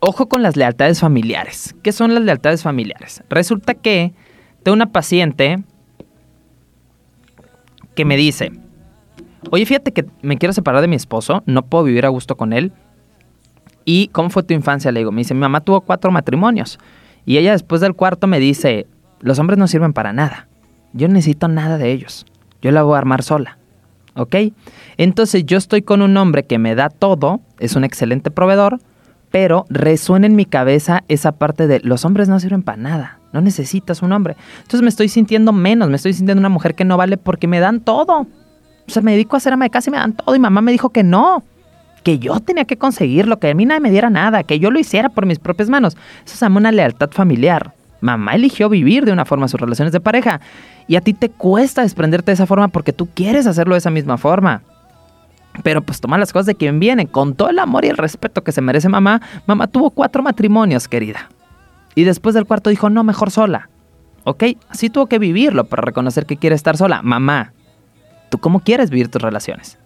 Ojo 0.00 0.28
con 0.28 0.42
las 0.42 0.56
lealtades 0.56 1.00
familiares. 1.00 1.74
¿Qué 1.82 1.92
son 1.92 2.12
las 2.12 2.22
lealtades 2.22 2.62
familiares? 2.62 3.22
Resulta 3.30 3.72
que 3.72 4.12
tengo 4.62 4.74
una 4.76 4.92
paciente 4.92 5.62
que 7.94 8.04
me 8.04 8.16
dice, 8.16 8.52
oye, 9.50 9.66
fíjate 9.66 9.92
que 9.92 10.06
me 10.22 10.38
quiero 10.38 10.52
separar 10.52 10.80
de 10.80 10.88
mi 10.88 10.96
esposo, 10.96 11.42
no 11.46 11.62
puedo 11.62 11.84
vivir 11.84 12.06
a 12.06 12.10
gusto 12.10 12.36
con 12.36 12.52
él. 12.52 12.72
¿Y 13.84 14.08
cómo 14.08 14.30
fue 14.30 14.42
tu 14.42 14.54
infancia? 14.54 14.92
Le 14.92 15.00
digo, 15.00 15.12
me 15.12 15.20
dice, 15.20 15.34
mi 15.34 15.40
mamá 15.40 15.60
tuvo 15.62 15.80
cuatro 15.80 16.10
matrimonios. 16.10 16.78
Y 17.24 17.38
ella 17.38 17.52
después 17.52 17.80
del 17.80 17.94
cuarto 17.94 18.26
me 18.26 18.38
dice, 18.38 18.86
los 19.20 19.38
hombres 19.38 19.58
no 19.58 19.66
sirven 19.66 19.92
para 19.92 20.12
nada. 20.12 20.48
Yo 20.92 21.08
no 21.08 21.14
necesito 21.14 21.48
nada 21.48 21.78
de 21.78 21.92
ellos. 21.92 22.26
Yo 22.62 22.70
la 22.70 22.82
voy 22.82 22.94
a 22.94 22.98
armar 22.98 23.22
sola. 23.22 23.58
¿Ok? 24.14 24.36
Entonces 24.96 25.46
yo 25.46 25.56
estoy 25.56 25.82
con 25.82 26.02
un 26.02 26.16
hombre 26.16 26.44
que 26.44 26.58
me 26.58 26.74
da 26.74 26.88
todo, 26.88 27.40
es 27.58 27.76
un 27.76 27.84
excelente 27.84 28.30
proveedor, 28.30 28.80
pero 29.30 29.64
resuena 29.68 30.26
en 30.26 30.34
mi 30.34 30.44
cabeza 30.44 31.04
esa 31.08 31.32
parte 31.32 31.66
de 31.66 31.80
los 31.80 32.04
hombres 32.04 32.28
no 32.28 32.40
sirven 32.40 32.62
para 32.62 32.76
nada. 32.76 33.19
No 33.32 33.40
necesitas 33.40 34.02
un 34.02 34.12
hombre. 34.12 34.36
Entonces 34.56 34.82
me 34.82 34.88
estoy 34.88 35.08
sintiendo 35.08 35.52
menos, 35.52 35.88
me 35.88 35.96
estoy 35.96 36.12
sintiendo 36.12 36.40
una 36.40 36.48
mujer 36.48 36.74
que 36.74 36.84
no 36.84 36.96
vale 36.96 37.16
porque 37.16 37.46
me 37.46 37.60
dan 37.60 37.80
todo. 37.80 38.26
O 38.86 38.92
sea, 38.92 39.02
me 39.02 39.12
dedico 39.12 39.36
a 39.36 39.38
hacer 39.38 39.52
ama 39.52 39.66
de 39.66 39.70
casa 39.70 39.90
y 39.90 39.92
me 39.92 39.98
dan 39.98 40.14
todo. 40.14 40.34
Y 40.34 40.38
mamá 40.38 40.60
me 40.60 40.72
dijo 40.72 40.90
que 40.90 41.04
no, 41.04 41.44
que 42.02 42.18
yo 42.18 42.40
tenía 42.40 42.64
que 42.64 42.76
conseguirlo, 42.76 43.38
que 43.38 43.50
a 43.50 43.54
mí 43.54 43.64
nadie 43.66 43.80
me 43.80 43.90
diera 43.90 44.10
nada, 44.10 44.42
que 44.42 44.58
yo 44.58 44.70
lo 44.70 44.78
hiciera 44.78 45.08
por 45.10 45.26
mis 45.26 45.38
propias 45.38 45.68
manos. 45.68 45.96
Eso 46.24 46.36
se 46.36 46.44
llama 46.44 46.58
una 46.58 46.72
lealtad 46.72 47.10
familiar. 47.10 47.72
Mamá 48.00 48.34
eligió 48.34 48.68
vivir 48.68 49.04
de 49.04 49.12
una 49.12 49.24
forma 49.24 49.46
sus 49.46 49.60
relaciones 49.60 49.92
de 49.92 50.00
pareja. 50.00 50.40
Y 50.88 50.96
a 50.96 51.00
ti 51.00 51.14
te 51.14 51.28
cuesta 51.28 51.82
desprenderte 51.82 52.30
de 52.30 52.34
esa 52.34 52.46
forma 52.46 52.68
porque 52.68 52.92
tú 52.92 53.06
quieres 53.06 53.46
hacerlo 53.46 53.74
de 53.74 53.78
esa 53.78 53.90
misma 53.90 54.16
forma. 54.16 54.62
Pero 55.62 55.82
pues 55.82 56.00
toma 56.00 56.18
las 56.18 56.32
cosas 56.32 56.46
de 56.46 56.54
quien 56.54 56.80
viene, 56.80 57.06
con 57.06 57.34
todo 57.34 57.50
el 57.50 57.58
amor 57.58 57.84
y 57.84 57.88
el 57.88 57.96
respeto 57.96 58.42
que 58.42 58.52
se 58.52 58.60
merece 58.60 58.88
mamá. 58.88 59.20
Mamá 59.46 59.66
tuvo 59.66 59.90
cuatro 59.90 60.22
matrimonios, 60.22 60.88
querida. 60.88 61.28
Y 62.00 62.04
después 62.04 62.34
del 62.34 62.46
cuarto 62.46 62.70
dijo, 62.70 62.88
no, 62.88 63.04
mejor 63.04 63.30
sola. 63.30 63.68
¿Ok? 64.24 64.44
Así 64.70 64.88
tuvo 64.88 65.06
que 65.06 65.18
vivirlo 65.18 65.66
para 65.66 65.82
reconocer 65.82 66.24
que 66.24 66.38
quiere 66.38 66.56
estar 66.56 66.78
sola. 66.78 67.02
Mamá, 67.02 67.52
¿tú 68.30 68.38
cómo 68.38 68.60
quieres 68.60 68.88
vivir 68.88 69.08
tus 69.08 69.20
relaciones? 69.20 69.78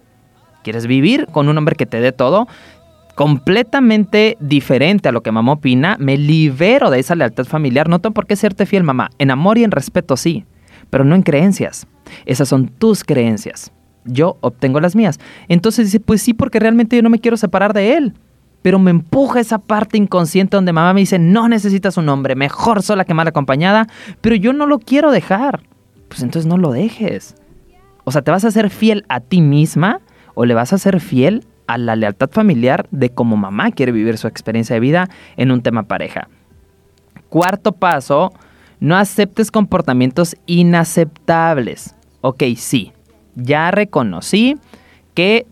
¿Quieres 0.63 0.87
vivir 0.87 1.27
con 1.27 1.49
un 1.49 1.57
hombre 1.57 1.75
que 1.75 1.85
te 1.85 1.99
dé 1.99 2.13
todo? 2.13 2.47
Completamente 3.15 4.37
diferente 4.39 5.09
a 5.09 5.11
lo 5.11 5.23
que 5.23 5.33
mamá 5.33 5.51
opina, 5.51 5.97
me 5.99 6.17
libero 6.17 6.89
de 6.89 6.99
esa 6.99 7.15
lealtad 7.15 7.43
familiar. 7.43 7.89
No 7.89 7.99
tengo 7.99 8.13
por 8.13 8.27
qué 8.27 8.37
serte 8.37 8.65
fiel, 8.65 8.83
mamá. 8.83 9.09
En 9.17 9.29
amor 9.29 9.57
y 9.57 9.65
en 9.65 9.71
respeto 9.71 10.15
sí, 10.15 10.45
pero 10.89 11.03
no 11.03 11.15
en 11.15 11.21
creencias. 11.21 11.85
Esas 12.25 12.47
son 12.47 12.69
tus 12.69 13.03
creencias. 13.03 13.73
Yo 14.05 14.37
obtengo 14.39 14.79
las 14.79 14.95
mías. 14.95 15.19
Entonces 15.49 15.87
dice, 15.87 15.99
pues 15.99 16.21
sí, 16.21 16.33
porque 16.33 16.61
realmente 16.61 16.95
yo 16.95 17.01
no 17.01 17.09
me 17.09 17.19
quiero 17.19 17.35
separar 17.35 17.73
de 17.73 17.97
él 17.97 18.13
pero 18.65 18.79
me 18.79 18.89
empuja 18.89 19.39
esa 19.39 19.59
parte 19.59 19.95
inconsciente 19.95 20.57
donde 20.57 20.73
mamá 20.73 20.91
me 20.95 21.01
dice, 21.01 21.19
no 21.19 21.47
necesitas 21.47 21.97
un 21.97 22.09
hombre, 22.09 22.33
mejor 22.33 22.81
sola 22.81 23.05
que 23.05 23.13
mal 23.13 23.27
acompañada, 23.27 23.85
pero 24.21 24.35
yo 24.35 24.53
no 24.53 24.65
lo 24.65 24.79
quiero 24.79 25.11
dejar. 25.11 25.61
Pues 26.07 26.23
entonces 26.23 26.47
no 26.47 26.57
lo 26.57 26.71
dejes. 26.71 27.35
O 28.05 28.11
sea, 28.11 28.23
¿te 28.23 28.31
vas 28.31 28.43
a 28.43 28.49
ser 28.49 28.71
fiel 28.71 29.05
a 29.07 29.19
ti 29.19 29.41
misma 29.41 30.01
o 30.33 30.45
le 30.45 30.55
vas 30.55 30.73
a 30.73 30.79
ser 30.79 30.99
fiel 30.99 31.45
a 31.67 31.77
la 31.77 31.95
lealtad 31.95 32.31
familiar 32.31 32.87
de 32.89 33.11
cómo 33.11 33.37
mamá 33.37 33.69
quiere 33.69 33.91
vivir 33.91 34.17
su 34.17 34.25
experiencia 34.25 34.73
de 34.73 34.79
vida 34.79 35.09
en 35.37 35.51
un 35.51 35.61
tema 35.61 35.83
pareja. 35.83 36.27
Cuarto 37.29 37.71
paso, 37.73 38.33
no 38.79 38.95
aceptes 38.95 39.51
comportamientos 39.51 40.37
inaceptables. 40.47 41.93
Ok, 42.21 42.41
sí, 42.57 42.93
ya 43.35 43.69
reconocí 43.69 44.57
que 45.13 45.45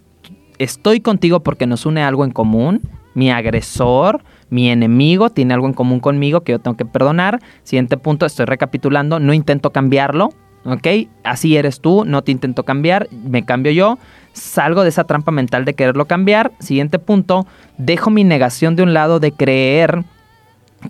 estoy 0.57 0.99
contigo 0.99 1.41
porque 1.41 1.67
nos 1.67 1.85
une 1.85 2.01
algo 2.01 2.25
en 2.25 2.31
común. 2.31 2.81
Mi 3.13 3.31
agresor, 3.31 4.23
mi 4.49 4.69
enemigo 4.69 5.29
tiene 5.29 5.53
algo 5.53 5.67
en 5.67 5.73
común 5.73 5.99
conmigo 5.99 6.41
que 6.41 6.53
yo 6.53 6.59
tengo 6.59 6.77
que 6.77 6.85
perdonar. 6.85 7.39
Siguiente 7.63 7.97
punto, 7.97 8.25
estoy 8.25 8.45
recapitulando, 8.45 9.19
no 9.19 9.33
intento 9.33 9.71
cambiarlo. 9.71 10.29
¿Ok? 10.65 10.87
Así 11.23 11.57
eres 11.57 11.81
tú, 11.81 12.05
no 12.05 12.21
te 12.21 12.31
intento 12.31 12.63
cambiar, 12.63 13.09
me 13.11 13.43
cambio 13.43 13.71
yo. 13.71 13.97
Salgo 14.31 14.83
de 14.83 14.89
esa 14.89 15.03
trampa 15.03 15.31
mental 15.31 15.65
de 15.65 15.73
quererlo 15.73 16.05
cambiar. 16.05 16.53
Siguiente 16.59 16.99
punto, 16.99 17.45
dejo 17.77 18.09
mi 18.09 18.23
negación 18.23 18.75
de 18.75 18.83
un 18.83 18.93
lado 18.93 19.19
de 19.19 19.33
creer 19.33 20.03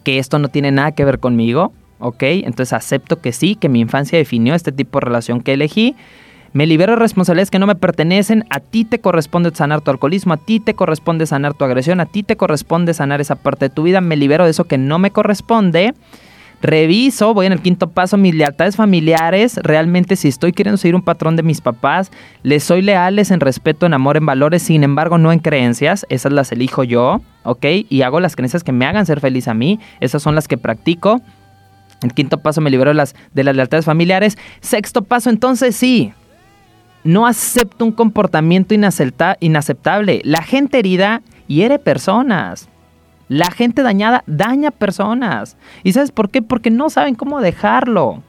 que 0.03 0.20
esto 0.20 0.39
no 0.39 0.50
tiene 0.50 0.72
nada 0.72 0.92
que 0.92 1.06
ver 1.06 1.20
conmigo. 1.20 1.74
¿Ok? 2.00 2.22
Entonces 2.24 2.74
acepto 2.74 3.22
que 3.22 3.32
sí, 3.32 3.56
que 3.56 3.70
mi 3.70 3.80
infancia 3.80 4.18
definió 4.18 4.56
este 4.56 4.72
tipo 4.72 5.00
de 5.00 5.06
relación 5.06 5.42
que 5.42 5.53
elegí. 5.53 5.96
Me 6.54 6.68
libero 6.68 6.94
de 6.94 7.00
responsabilidades 7.00 7.50
que 7.50 7.58
no 7.58 7.66
me 7.66 7.74
pertenecen. 7.74 8.46
A 8.52 8.60
ti 8.60 8.86
te 8.86 9.00
corresponde 9.00 9.50
sanar 9.56 9.82
tu 9.82 9.90
alcoholismo, 9.90 10.34
a 10.34 10.38
ti 10.38 10.60
te 10.60 10.76
corresponde 10.76 11.26
sanar 11.26 11.56
tu 11.56 11.66
agresión, 11.66 12.00
a 12.00 12.06
ti 12.06 12.22
te 12.22 12.38
corresponde 12.38 12.94
sanar 12.94 13.22
esa 13.22 13.36
parte 13.36 13.66
de 13.66 13.70
tu 13.74 13.82
vida. 13.82 14.02
Me 14.02 14.16
libero 14.16 14.46
de 14.46 14.52
eso 14.52 14.66
que 14.66 14.78
no 14.78 15.00
me 15.00 15.10
corresponde. 15.10 15.96
Reviso, 16.62 17.34
voy 17.34 17.48
en 17.48 17.54
el 17.54 17.62
quinto 17.62 17.90
paso, 17.90 18.18
mis 18.18 18.36
lealtades 18.36 18.76
familiares. 18.76 19.60
Realmente, 19.64 20.16
si 20.16 20.28
estoy 20.28 20.54
queriendo 20.54 20.78
seguir 20.78 20.96
un 20.96 21.02
patrón 21.02 21.36
de 21.36 21.44
mis 21.44 21.60
papás, 21.60 22.12
les 22.44 22.64
soy 22.64 22.84
leales 22.84 23.32
en 23.32 23.40
respeto, 23.40 23.88
en 23.88 23.94
amor, 23.94 24.16
en 24.16 24.26
valores, 24.26 24.62
sin 24.62 24.84
embargo, 24.84 25.18
no 25.18 25.32
en 25.34 25.40
creencias. 25.40 26.06
Esas 26.08 26.32
las 26.32 26.52
elijo 26.52 26.84
yo, 26.84 27.20
¿ok? 27.44 27.66
Y 27.90 28.04
hago 28.04 28.20
las 28.20 28.36
creencias 28.36 28.64
que 28.64 28.72
me 28.72 28.86
hagan 28.86 29.08
ser 29.08 29.20
feliz 29.20 29.48
a 29.48 29.56
mí. 29.56 29.80
Esas 30.00 30.22
son 30.22 30.36
las 30.36 30.48
que 30.48 30.58
practico. 30.58 31.20
El 32.04 32.14
quinto 32.14 32.38
paso 32.38 32.62
me 32.62 32.70
libero 32.70 32.94
las, 32.94 33.16
de 33.34 33.44
las 33.44 33.56
lealtades 33.56 33.86
familiares. 33.86 34.38
Sexto 34.62 35.02
paso, 35.02 35.30
entonces 35.30 35.76
sí, 35.76 36.14
no 37.04 37.28
acepto 37.28 37.86
un 37.86 37.92
comportamiento 37.92 38.74
inaceptable. 38.74 40.22
La 40.24 40.42
gente 40.42 40.80
herida 40.80 41.22
hiere 41.48 41.80
personas. 41.80 42.70
La 43.28 43.52
gente 43.52 43.84
dañada 43.84 44.24
daña 44.28 44.72
personas. 44.72 45.58
¿Y 45.84 45.94
sabes 45.94 46.12
por 46.12 46.30
qué? 46.30 46.42
Porque 46.42 46.70
no 46.70 46.90
saben 46.90 47.16
cómo 47.16 47.42
dejarlo. 47.42 48.22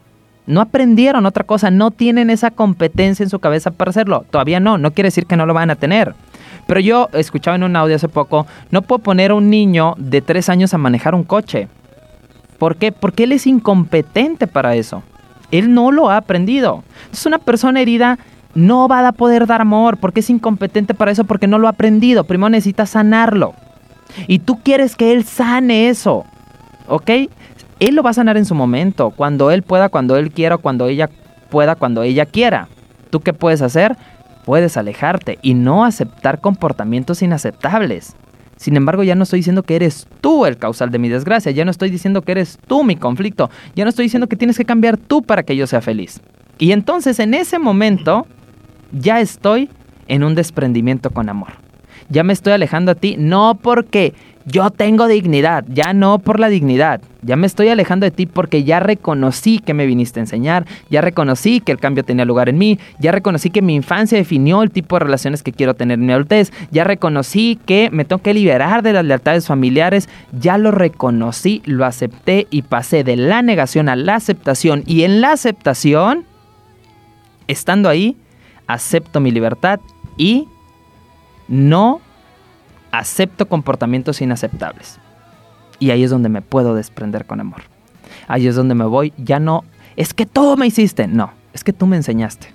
No 0.47 0.61
aprendieron 0.61 1.25
otra 1.25 1.45
cosa, 1.45 1.71
no 1.71 1.90
tienen 1.90 2.28
esa 2.28 2.50
competencia 2.50 3.25
en 3.25 3.31
su 3.31 3.38
cabeza 3.38 3.71
para 3.71 3.90
hacerlo. 3.90 4.26
Todavía 4.31 4.61
no, 4.61 4.76
no 4.76 4.93
quiere 4.93 5.09
decir 5.09 5.26
que 5.26 5.37
no 5.37 5.47
lo 5.47 5.54
van 5.54 5.71
a 5.71 5.76
tener. 5.76 6.14
Pero 6.66 6.81
yo 6.81 7.09
escuchaba 7.12 7.57
en 7.57 7.62
un 7.62 7.76
audio 7.76 7.97
hace 7.97 8.09
poco, 8.09 8.47
no 8.71 8.83
puedo 8.83 9.02
poner 9.02 9.31
a 9.31 9.35
un 9.35 9.50
niño 9.50 9.95
de 9.97 10.21
tres 10.21 10.49
años 10.49 10.75
a 10.75 10.78
manejar 10.78 11.14
un 11.14 11.25
coche. 11.25 11.69
¿Por 12.59 12.76
qué? 12.76 12.93
Porque 12.93 13.25
él 13.25 13.33
es 13.33 13.47
incompetente 13.47 14.47
para 14.47 14.75
eso. 14.75 15.02
Él 15.50 15.73
no 15.73 15.93
lo 15.93 16.11
ha 16.11 16.19
aprendido. 16.19 16.83
Es 17.12 17.26
una 17.26 17.38
persona 17.38 17.81
herida 17.81 18.19
no 18.54 18.88
va 18.88 19.06
a 19.06 19.12
poder 19.12 19.46
dar 19.46 19.61
amor 19.61 19.96
porque 19.99 20.20
es 20.20 20.30
incompetente 20.30 20.94
para 20.94 21.11
eso, 21.11 21.25
porque 21.25 21.46
no 21.46 21.58
lo 21.58 21.66
ha 21.66 21.70
aprendido. 21.70 22.25
Primero 22.25 22.50
necesita 22.50 22.87
sanarlo. 22.87 23.54
Y 24.26 24.40
tú 24.40 24.61
quieres 24.62 24.96
que 24.96 25.12
él 25.12 25.25
sane 25.25 25.88
eso. 25.88 26.25
¿Ok? 26.88 27.11
Él 27.80 27.94
lo 27.94 28.02
va 28.02 28.11
a 28.11 28.14
sanar 28.14 28.37
en 28.37 28.44
su 28.44 28.54
momento, 28.54 29.11
cuando 29.11 29.50
él 29.50 29.62
pueda, 29.62 29.88
cuando 29.88 30.16
él 30.16 30.30
quiera, 30.30 30.58
cuando 30.58 30.87
ella 30.87 31.11
pueda, 31.50 31.75
cuando 31.75 32.02
ella 32.02 32.26
quiera. 32.26 32.68
¿Tú 33.11 33.20
qué 33.20 33.32
puedes 33.32 33.62
hacer? 33.62 33.96
Puedes 34.44 34.76
alejarte 34.76 35.38
y 35.42 35.54
no 35.54 35.84
aceptar 35.84 36.40
comportamientos 36.40 37.23
inaceptables. 37.23 38.14
Sin 38.56 38.76
embargo, 38.76 39.02
ya 39.02 39.14
no 39.14 39.25
estoy 39.25 39.40
diciendo 39.40 39.62
que 39.62 39.76
eres 39.76 40.06
tú 40.20 40.46
el 40.46 40.56
causal 40.56 40.90
de 40.90 40.99
mi 40.99 41.08
desgracia, 41.08 41.50
ya 41.50 41.64
no 41.64 41.70
estoy 41.70 41.90
diciendo 41.90 42.23
que 42.23 42.32
eres 42.32 42.58
tú 42.66 42.84
mi 42.84 42.96
conflicto, 42.96 43.50
ya 43.75 43.84
no 43.84 43.90
estoy 43.90 44.04
diciendo 44.04 44.28
que 44.28 44.37
tienes 44.37 44.56
que 44.56 44.64
cambiar 44.64 44.96
tú 44.96 45.23
para 45.23 45.42
que 45.42 45.56
yo 45.56 45.66
sea 45.66 45.80
feliz. 45.80 46.20
Y 46.58 46.73
entonces 46.73 47.18
en 47.18 47.34
ese 47.34 47.58
momento 47.58 48.26
ya 48.94 49.20
estoy 49.20 49.68
en 50.08 50.24
un 50.24 50.34
desprendimiento 50.34 51.10
con 51.10 51.28
amor. 51.28 51.64
Ya 52.08 52.22
me 52.22 52.32
estoy 52.32 52.52
alejando 52.52 52.92
a 52.92 52.94
ti, 52.94 53.16
no 53.18 53.58
porque 53.60 54.14
yo 54.46 54.68
tengo 54.70 55.06
dignidad, 55.06 55.64
ya 55.68 55.94
no 55.94 56.18
por 56.18 56.38
la 56.38 56.50
dignidad. 56.50 57.00
Ya 57.22 57.34
me 57.34 57.46
estoy 57.46 57.68
alejando 57.68 58.04
de 58.04 58.10
ti 58.10 58.26
porque 58.26 58.62
ya 58.62 58.78
reconocí 58.78 59.58
que 59.58 59.72
me 59.72 59.86
viniste 59.86 60.20
a 60.20 60.24
enseñar, 60.24 60.66
ya 60.90 61.00
reconocí 61.00 61.60
que 61.60 61.72
el 61.72 61.78
cambio 61.78 62.04
tenía 62.04 62.26
lugar 62.26 62.50
en 62.50 62.58
mí, 62.58 62.78
ya 62.98 63.10
reconocí 63.10 63.48
que 63.48 63.62
mi 63.62 63.74
infancia 63.74 64.18
definió 64.18 64.62
el 64.62 64.70
tipo 64.70 64.96
de 64.96 65.04
relaciones 65.06 65.42
que 65.42 65.52
quiero 65.52 65.72
tener 65.72 65.98
en 65.98 66.04
mi 66.04 66.12
adultez, 66.12 66.52
ya 66.70 66.84
reconocí 66.84 67.58
que 67.64 67.88
me 67.90 68.04
tengo 68.04 68.20
que 68.20 68.34
liberar 68.34 68.82
de 68.82 68.92
las 68.92 69.04
lealtades 69.06 69.46
familiares, 69.46 70.10
ya 70.38 70.58
lo 70.58 70.70
reconocí, 70.70 71.62
lo 71.64 71.86
acepté 71.86 72.46
y 72.50 72.62
pasé 72.62 73.02
de 73.02 73.16
la 73.16 73.40
negación 73.40 73.88
a 73.88 73.96
la 73.96 74.16
aceptación. 74.16 74.82
Y 74.86 75.04
en 75.04 75.22
la 75.22 75.32
aceptación, 75.32 76.26
estando 77.48 77.88
ahí, 77.88 78.18
acepto 78.66 79.21
mi 79.21 79.30
libertad 79.30 79.80
y 80.16 80.49
no 81.49 82.00
acepto 82.92 83.47
comportamientos 83.47 84.21
inaceptables. 84.21 84.99
Y 85.78 85.90
ahí 85.90 86.04
es 86.04 86.11
donde 86.11 86.28
me 86.28 86.42
puedo 86.42 86.75
desprender 86.75 87.26
con 87.26 87.40
amor. 87.40 87.62
Ahí 88.28 88.47
es 88.47 88.54
donde 88.54 88.75
me 88.75 88.85
voy, 88.85 89.12
ya 89.16 89.40
no, 89.40 89.64
es 89.97 90.14
que 90.14 90.26
tú 90.26 90.56
me 90.56 90.66
hiciste, 90.66 91.06
no, 91.06 91.33
es 91.52 91.64
que 91.64 91.73
tú 91.73 91.87
me 91.87 91.97
enseñaste 91.97 92.49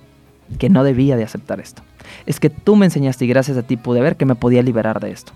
que 0.58 0.68
no 0.68 0.82
debía 0.82 1.16
de 1.16 1.24
aceptar 1.24 1.60
esto. 1.60 1.82
Es 2.26 2.40
que 2.40 2.50
tú 2.50 2.76
me 2.76 2.86
enseñaste 2.86 3.24
y 3.24 3.28
gracias 3.28 3.56
a 3.56 3.62
ti 3.62 3.76
pude 3.76 4.00
ver 4.00 4.16
que 4.16 4.26
me 4.26 4.34
podía 4.34 4.62
liberar 4.62 5.00
de 5.00 5.12
esto. 5.12 5.32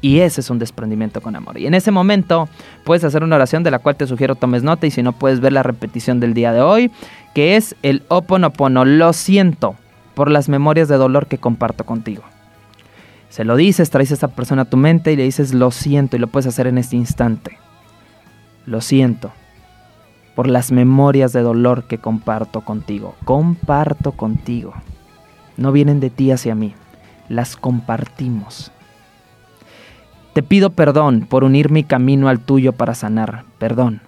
Y 0.00 0.20
ese 0.20 0.40
es 0.40 0.50
un 0.50 0.58
desprendimiento 0.58 1.20
con 1.20 1.36
amor. 1.36 1.58
Y 1.58 1.66
en 1.66 1.74
ese 1.74 1.92
momento 1.92 2.48
puedes 2.84 3.04
hacer 3.04 3.22
una 3.22 3.36
oración 3.36 3.62
de 3.62 3.70
la 3.70 3.78
cual 3.78 3.96
te 3.96 4.06
sugiero 4.06 4.34
tomes 4.34 4.64
nota 4.64 4.86
y 4.86 4.90
si 4.90 5.02
no 5.02 5.12
puedes 5.12 5.38
ver 5.40 5.52
la 5.52 5.62
repetición 5.62 6.18
del 6.18 6.34
día 6.34 6.52
de 6.52 6.60
hoy, 6.60 6.90
que 7.34 7.56
es 7.56 7.76
el 7.82 8.02
Oponopono. 8.08 8.84
Lo 8.84 9.12
siento 9.12 9.76
por 10.14 10.30
las 10.30 10.48
memorias 10.48 10.88
de 10.88 10.96
dolor 10.96 11.26
que 11.26 11.38
comparto 11.38 11.84
contigo. 11.84 12.22
Se 13.28 13.44
lo 13.44 13.56
dices, 13.56 13.90
traes 13.90 14.10
a 14.10 14.14
esa 14.14 14.28
persona 14.28 14.62
a 14.62 14.66
tu 14.66 14.76
mente 14.76 15.12
y 15.12 15.16
le 15.16 15.22
dices 15.22 15.54
lo 15.54 15.70
siento 15.70 16.16
y 16.16 16.18
lo 16.18 16.26
puedes 16.26 16.46
hacer 16.46 16.66
en 16.66 16.78
este 16.78 16.96
instante. 16.96 17.58
Lo 18.66 18.80
siento 18.80 19.32
por 20.34 20.46
las 20.48 20.72
memorias 20.72 21.32
de 21.32 21.42
dolor 21.42 21.84
que 21.84 21.98
comparto 21.98 22.62
contigo. 22.62 23.14
Comparto 23.24 24.12
contigo. 24.12 24.74
No 25.56 25.72
vienen 25.72 26.00
de 26.00 26.10
ti 26.10 26.30
hacia 26.30 26.54
mí, 26.54 26.74
las 27.28 27.56
compartimos. 27.56 28.70
Te 30.32 30.42
pido 30.42 30.70
perdón 30.70 31.26
por 31.28 31.44
unir 31.44 31.70
mi 31.70 31.84
camino 31.84 32.28
al 32.28 32.40
tuyo 32.40 32.72
para 32.72 32.94
sanar. 32.94 33.44
Perdón. 33.58 34.00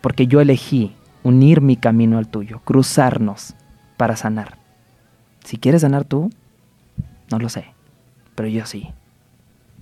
Porque 0.00 0.26
yo 0.26 0.40
elegí 0.40 0.94
unir 1.22 1.60
mi 1.60 1.76
camino 1.76 2.18
al 2.18 2.28
tuyo, 2.28 2.60
cruzarnos 2.64 3.54
para 3.96 4.16
sanar. 4.16 4.65
Si 5.46 5.58
quieres 5.58 5.82
sanar 5.82 6.04
tú, 6.04 6.28
no 7.30 7.38
lo 7.38 7.48
sé, 7.48 7.66
pero 8.34 8.48
yo 8.48 8.66
sí. 8.66 8.88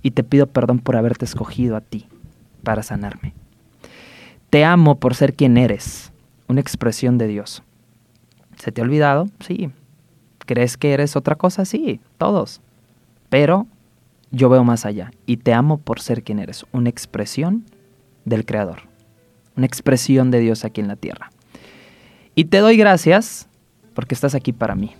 Y 0.03 0.11
te 0.11 0.23
pido 0.23 0.45
perdón 0.45 0.77
por 0.77 0.95
haberte 0.95 1.25
escogido 1.25 1.75
a 1.75 1.81
ti 1.81 2.05
para 2.61 2.83
sanarme. 2.83 3.33
Te 4.51 4.63
amo 4.63 4.99
por 4.99 5.15
ser 5.15 5.33
quien 5.33 5.57
eres, 5.57 6.11
una 6.47 6.61
expresión 6.61 7.17
de 7.17 7.25
Dios. 7.25 7.63
¿Se 8.57 8.71
te 8.71 8.79
ha 8.79 8.83
olvidado? 8.83 9.27
Sí. 9.39 9.71
¿Crees 10.45 10.77
que 10.77 10.93
eres 10.93 11.15
otra 11.15 11.33
cosa? 11.33 11.65
Sí, 11.65 11.99
todos. 12.19 12.61
Pero 13.29 13.65
yo 14.29 14.49
veo 14.49 14.63
más 14.63 14.85
allá 14.85 15.09
y 15.25 15.37
te 15.37 15.51
amo 15.55 15.79
por 15.79 15.99
ser 15.99 16.21
quien 16.21 16.37
eres, 16.37 16.63
una 16.73 16.89
expresión 16.89 17.65
del 18.23 18.45
Creador, 18.45 18.83
una 19.57 19.65
expresión 19.65 20.29
de 20.29 20.41
Dios 20.41 20.63
aquí 20.63 20.79
en 20.81 20.89
la 20.89 20.95
tierra. 20.95 21.31
Y 22.35 22.45
te 22.45 22.59
doy 22.59 22.77
gracias 22.77 23.47
porque 23.95 24.13
estás 24.13 24.35
aquí 24.35 24.53
para 24.53 24.75
mí 24.75 24.93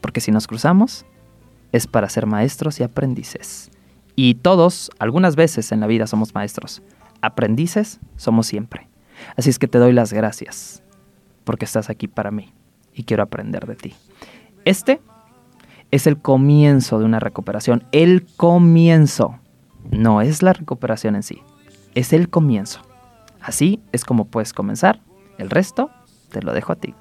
porque 0.00 0.20
si 0.20 0.30
nos 0.30 0.46
cruzamos 0.46 1.06
es 1.72 1.86
para 1.86 2.08
ser 2.08 2.26
maestros 2.26 2.80
y 2.80 2.82
aprendices. 2.82 3.70
Y 4.14 4.36
todos, 4.36 4.90
algunas 4.98 5.36
veces 5.36 5.72
en 5.72 5.80
la 5.80 5.86
vida 5.86 6.06
somos 6.06 6.34
maestros. 6.34 6.82
Aprendices 7.20 8.00
somos 8.16 8.46
siempre. 8.46 8.88
Así 9.36 9.50
es 9.50 9.58
que 9.58 9.68
te 9.68 9.78
doy 9.78 9.92
las 9.92 10.12
gracias 10.12 10.82
porque 11.44 11.64
estás 11.64 11.90
aquí 11.90 12.08
para 12.08 12.30
mí 12.30 12.52
y 12.94 13.04
quiero 13.04 13.22
aprender 13.22 13.66
de 13.66 13.76
ti. 13.76 13.94
Este 14.64 15.00
es 15.90 16.06
el 16.06 16.18
comienzo 16.18 16.98
de 16.98 17.04
una 17.04 17.20
recuperación. 17.20 17.84
El 17.92 18.26
comienzo. 18.36 19.38
No 19.90 20.20
es 20.20 20.42
la 20.42 20.52
recuperación 20.52 21.14
en 21.14 21.22
sí. 21.22 21.42
Es 21.94 22.12
el 22.12 22.28
comienzo. 22.28 22.80
Así 23.40 23.80
es 23.92 24.04
como 24.04 24.24
puedes 24.24 24.52
comenzar. 24.52 25.00
El 25.38 25.50
resto 25.50 25.90
te 26.30 26.42
lo 26.42 26.52
dejo 26.52 26.72
a 26.72 26.76
ti. 26.76 26.94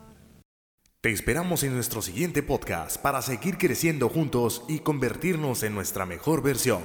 Te 1.05 1.11
esperamos 1.11 1.61
en 1.61 1.75
nuestro 1.75 2.01
siguiente 2.01 2.41
podcast 2.41 2.97
para 2.97 3.21
seguir 3.21 3.59
creciendo 3.59 4.09
juntos 4.09 4.63
y 4.67 4.79
convertirnos 4.79 5.61
en 5.61 5.75
nuestra 5.75 6.07
mejor 6.07 6.41
versión. 6.41 6.81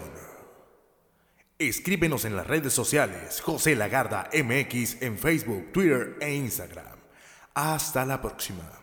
Escríbenos 1.59 2.27
en 2.27 2.37
las 2.37 2.47
redes 2.47 2.75
sociales 2.75 3.41
José 3.41 3.75
Lagarda 3.75 4.29
MX 4.35 5.01
en 5.01 5.17
Facebook, 5.17 5.73
Twitter 5.73 6.19
e 6.21 6.35
Instagram. 6.35 6.99
Hasta 7.55 8.05
la 8.05 8.21
próxima. 8.21 8.80